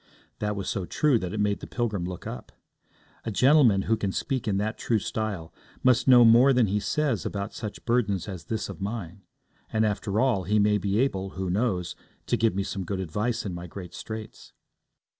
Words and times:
That 0.39 0.55
was 0.55 0.67
so 0.67 0.85
true 0.87 1.19
that 1.19 1.31
it 1.31 1.39
made 1.39 1.59
the 1.59 1.67
pilgrim 1.67 2.05
look 2.05 2.25
up. 2.25 2.51
A 3.23 3.29
gentleman 3.29 3.83
who 3.83 3.95
can 3.95 4.11
speak 4.11 4.47
in 4.47 4.57
that 4.57 4.79
true 4.79 4.97
style 4.97 5.53
must 5.83 6.07
know 6.07 6.25
more 6.25 6.53
than 6.53 6.65
he 6.65 6.79
says 6.79 7.23
about 7.23 7.53
such 7.53 7.85
burdens 7.85 8.27
as 8.27 8.45
this 8.45 8.67
of 8.67 8.81
mine; 8.81 9.21
and, 9.71 9.85
after 9.85 10.19
all, 10.19 10.45
he 10.45 10.57
may 10.57 10.79
be 10.79 10.97
able, 10.97 11.31
who 11.37 11.51
knows, 11.51 11.95
to 12.25 12.35
give 12.35 12.55
me 12.55 12.63
some 12.63 12.83
good 12.83 12.99
advice 12.99 13.45
in 13.45 13.53
my 13.53 13.67
great 13.67 13.93
straits. 13.93 14.53